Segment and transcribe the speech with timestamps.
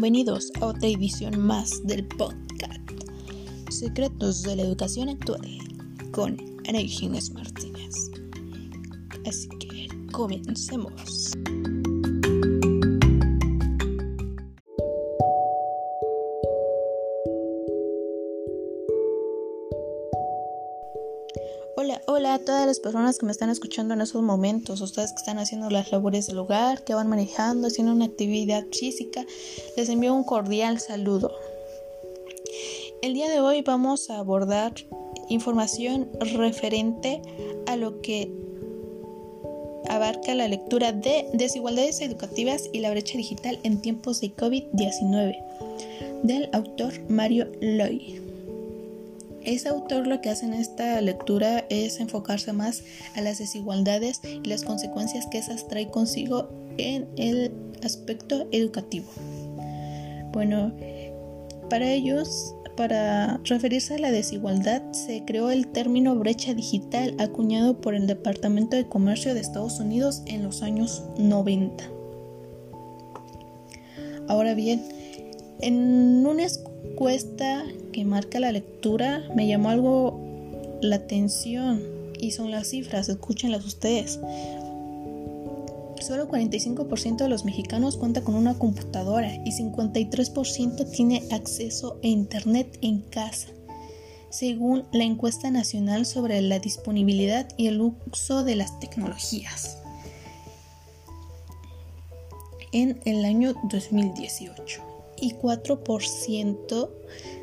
[0.00, 2.88] Bienvenidos a otra edición más del podcast
[3.68, 5.58] Secretos de la Educación Actual
[6.12, 6.36] con
[6.68, 6.78] Ana
[7.34, 8.12] Martínez.
[9.26, 11.32] Así que comencemos.
[22.48, 25.92] Todas las personas que me están escuchando en esos momentos, ustedes que están haciendo las
[25.92, 29.26] labores del hogar, que van manejando, haciendo una actividad física,
[29.76, 31.30] les envío un cordial saludo.
[33.02, 34.72] El día de hoy vamos a abordar
[35.28, 37.20] información referente
[37.66, 38.32] a lo que
[39.90, 45.36] abarca la lectura de desigualdades educativas y la brecha digital en tiempos de COVID-19
[46.22, 48.27] del autor Mario Loy.
[49.48, 52.82] Ese autor lo que hace en esta lectura es enfocarse más
[53.16, 57.50] a las desigualdades y las consecuencias que esas trae consigo en el
[57.82, 59.08] aspecto educativo.
[60.34, 60.74] Bueno,
[61.70, 67.94] para ellos, para referirse a la desigualdad, se creó el término brecha digital acuñado por
[67.94, 71.84] el Departamento de Comercio de Estados Unidos en los años 90.
[74.28, 74.97] Ahora bien,
[75.60, 80.20] en una encuesta que marca la lectura me llamó algo
[80.80, 81.82] la atención
[82.18, 84.20] y son las cifras, escúchenlas ustedes.
[86.00, 92.78] Solo 45% de los mexicanos cuenta con una computadora y 53% tiene acceso a Internet
[92.82, 93.48] en casa,
[94.30, 99.78] según la encuesta nacional sobre la disponibilidad y el uso de las tecnologías
[102.72, 106.90] en el año 2018 y 4%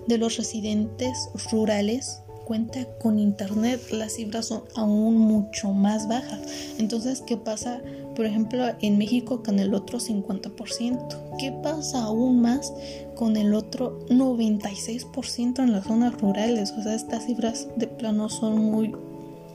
[0.08, 6.40] de los residentes rurales cuenta con internet, las cifras son aún mucho más bajas.
[6.78, 7.82] Entonces, ¿qué pasa,
[8.16, 11.38] por ejemplo, en México con el otro 50%?
[11.40, 12.72] ¿Qué pasa aún más
[13.16, 16.72] con el otro 96% en las zonas rurales?
[16.72, 18.96] O sea, estas cifras de plano son muy,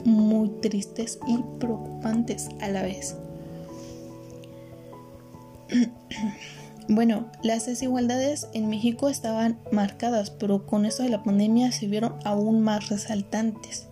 [0.04, 3.16] muy tristes y preocupantes a la vez.
[6.92, 12.16] Bueno, las desigualdades en México estaban marcadas, pero con eso de la pandemia se vieron
[12.24, 13.86] aún más resaltantes.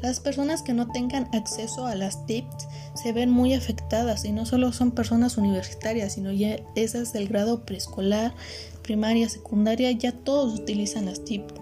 [0.00, 4.46] Las personas que no tengan acceso a las TIPS se ven muy afectadas y no
[4.46, 8.32] solo son personas universitarias, sino ya esas del grado preescolar,
[8.80, 11.52] primaria, secundaria, ya todos utilizan las TIPS.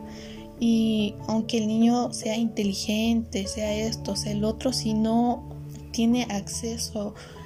[0.60, 5.48] Y aunque el niño sea inteligente, sea esto, sea el otro, si no
[5.90, 7.43] tiene acceso a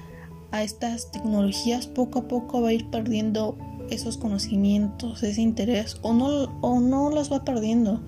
[0.52, 3.56] estas tecnologías, poco a poco va a ir perdiendo
[3.90, 8.00] esos conocimientos, ese interés, o no, o no los va perdiendo,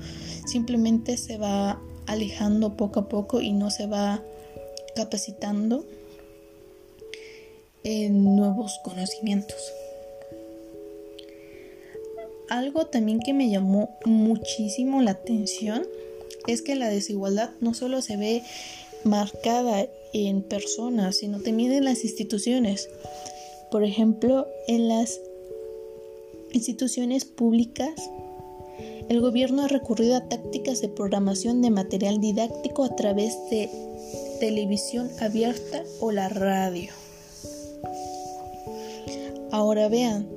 [0.47, 4.23] simplemente se va alejando poco a poco y no se va
[4.97, 5.85] capacitando
[7.85, 9.59] en nuevos conocimientos.
[12.49, 15.87] Algo también que me llamó muchísimo la atención
[16.47, 18.43] es que la desigualdad no solo se ve
[19.05, 22.89] marcada en personas, sino también en las instituciones.
[23.71, 25.21] Por ejemplo, en las
[26.53, 28.11] instituciones públicas,
[29.09, 33.69] el gobierno ha recurrido a tácticas de programación de material didáctico a través de
[34.39, 36.93] televisión abierta o la radio.
[39.51, 40.29] Ahora vean,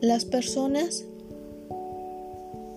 [0.00, 1.04] las personas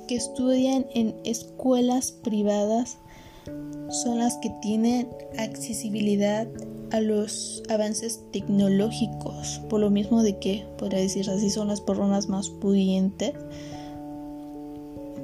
[0.07, 2.97] que estudian en escuelas privadas
[3.89, 6.47] son las que tienen accesibilidad
[6.91, 12.29] a los avances tecnológicos, por lo mismo de que, podría decir así, son las personas
[12.29, 13.33] más pudientes,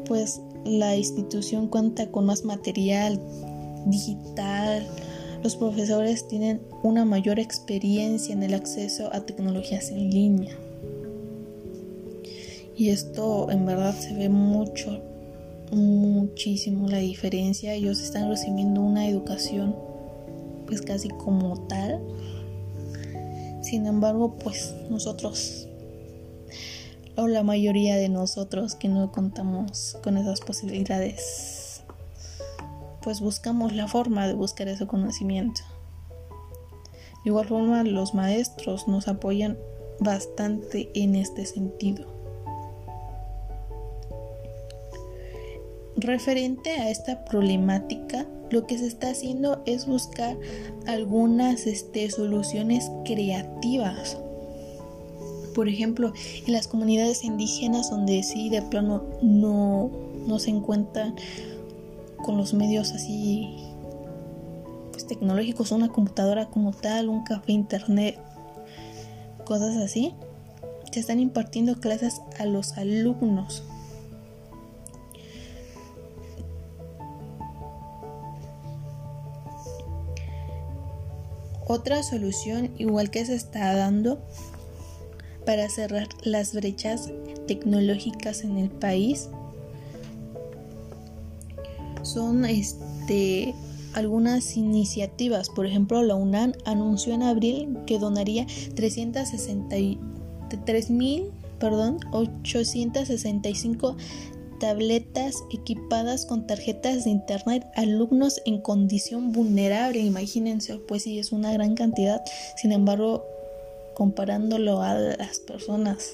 [0.06, 3.20] pues la institución cuenta con más material
[3.86, 4.86] digital,
[5.44, 10.56] los profesores tienen una mayor experiencia en el acceso a tecnologías en línea.
[12.76, 15.02] Y esto en verdad se ve mucho
[15.72, 17.74] muchísimo la diferencia.
[17.74, 19.76] Ellos están recibiendo una educación
[20.68, 22.02] pues casi como tal.
[23.62, 25.68] Sin embargo, pues nosotros
[27.16, 31.84] o la mayoría de nosotros que no contamos con esas posibilidades,
[33.02, 35.62] pues buscamos la forma de buscar ese conocimiento.
[37.24, 39.58] De igual forma, los maestros nos apoyan
[40.00, 42.23] bastante en este sentido.
[46.04, 50.38] Referente a esta problemática, lo que se está haciendo es buscar
[50.86, 54.18] algunas este, soluciones creativas.
[55.56, 56.12] Por ejemplo,
[56.46, 59.92] en las comunidades indígenas donde sí de plano no,
[60.28, 61.16] no se encuentran
[62.18, 63.56] con los medios así
[64.92, 68.20] pues, tecnológicos, una computadora como tal, un café internet,
[69.46, 70.14] cosas así.
[70.92, 73.64] se están impartiendo clases a los alumnos.
[81.74, 84.22] Otra solución, igual que se está dando
[85.44, 87.10] para cerrar las brechas
[87.48, 89.30] tecnológicas en el país,
[92.04, 93.56] son este
[93.96, 95.50] algunas iniciativas.
[95.50, 98.46] Por ejemplo, la UNAM anunció en abril que donaría
[98.76, 100.92] 363
[101.58, 103.98] perdón, 865
[104.64, 110.00] tabletas equipadas con tarjetas de internet alumnos en condición vulnerable.
[110.00, 112.24] Imagínense, pues sí, es una gran cantidad.
[112.56, 113.26] Sin embargo,
[113.94, 116.14] comparándolo a las personas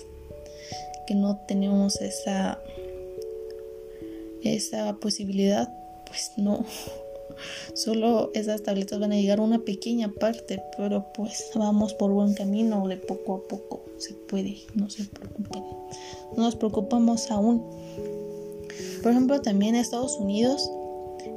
[1.05, 2.59] que no tenemos esa
[4.43, 5.71] esa posibilidad,
[6.07, 6.65] pues no,
[7.75, 12.33] Solo esas tabletas van a llegar a una pequeña parte, pero pues vamos por buen
[12.33, 15.63] camino, de poco a poco se puede, no se preocupen.
[16.35, 17.63] No nos preocupamos aún.
[19.01, 20.69] Por ejemplo, también Estados Unidos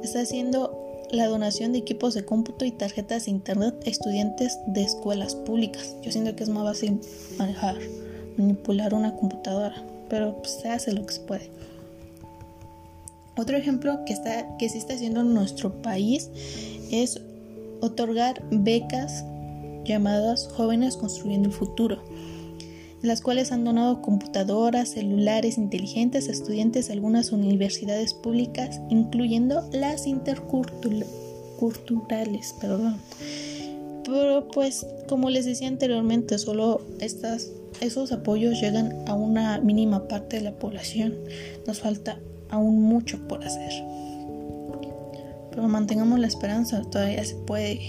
[0.01, 0.79] está haciendo
[1.11, 5.95] la donación de equipos de cómputo y tarjetas de internet a estudiantes de escuelas públicas.
[6.01, 6.99] Yo siento que es más fácil
[7.37, 7.77] manejar,
[8.37, 9.75] manipular una computadora,
[10.09, 11.51] pero pues, se hace lo que se puede.
[13.37, 16.29] Otro ejemplo que, está, que se está haciendo en nuestro país
[16.91, 17.19] es
[17.81, 19.23] otorgar becas
[19.85, 22.01] llamadas Jóvenes Construyendo el Futuro,
[23.03, 30.07] las cuales han donado computadoras, celulares inteligentes a estudiantes de algunas universidades públicas, incluyendo las
[30.07, 32.55] interculturales.
[32.61, 32.95] Perdón.
[34.05, 37.51] Pero pues, como les decía anteriormente, solo estas,
[37.81, 41.13] esos apoyos llegan a una mínima parte de la población.
[41.67, 42.19] Nos falta
[42.49, 43.83] aún mucho por hacer.
[45.49, 47.81] Pero mantengamos la esperanza, todavía se puede.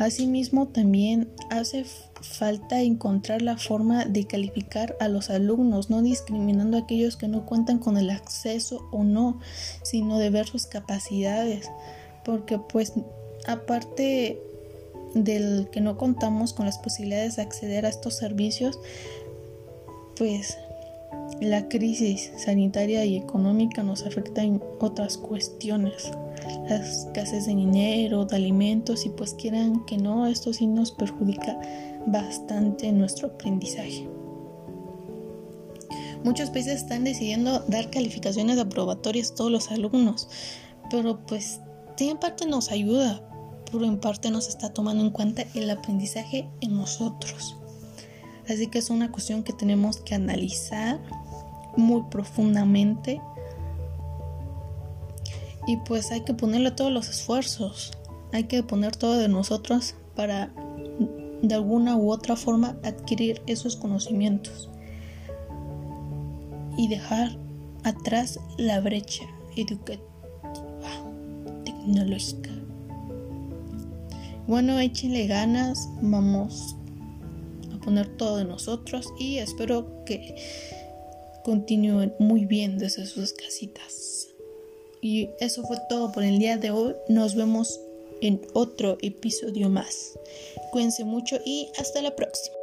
[0.00, 1.84] Asimismo, también hace
[2.22, 7.44] falta encontrar la forma de calificar a los alumnos, no discriminando a aquellos que no
[7.44, 9.40] cuentan con el acceso o no,
[9.82, 11.70] sino de ver sus capacidades.
[12.24, 12.94] Porque pues
[13.46, 14.40] aparte
[15.14, 18.78] del que no contamos con las posibilidades de acceder a estos servicios,
[20.16, 20.56] pues
[21.42, 26.10] la crisis sanitaria y económica nos afecta en otras cuestiones,
[26.68, 31.58] las escasez de dinero, de alimentos y pues quieran que no, esto sí nos perjudica
[32.06, 34.08] bastante nuestro aprendizaje.
[36.24, 40.28] Muchos países están decidiendo dar calificaciones aprobatorias a todos los alumnos,
[40.90, 41.60] pero pues
[42.08, 43.20] en parte nos ayuda,
[43.70, 47.56] pero en parte nos está tomando en cuenta el aprendizaje en nosotros.
[48.48, 51.00] Así que es una cuestión que tenemos que analizar
[51.76, 53.20] muy profundamente.
[55.66, 57.92] Y pues hay que ponerle todos los esfuerzos,
[58.32, 60.52] hay que poner todo de nosotros para
[61.42, 64.70] de alguna u otra forma adquirir esos conocimientos
[66.76, 67.36] y dejar
[67.84, 69.24] atrás la brecha
[69.56, 70.00] educativa
[71.64, 72.50] tecnológica.
[74.46, 76.76] Bueno, échenle ganas, vamos
[77.72, 80.34] a poner todo de nosotros y espero que
[81.44, 84.29] continúen muy bien desde sus casitas.
[85.02, 86.94] Y eso fue todo por el día de hoy.
[87.08, 87.80] Nos vemos
[88.20, 90.18] en otro episodio más.
[90.72, 92.56] Cuídense mucho y hasta la próxima.